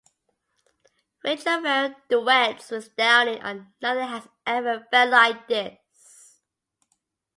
[1.23, 6.39] Rachelle Ferrell duets with Downing on "Nothing Has Ever Felt Like This".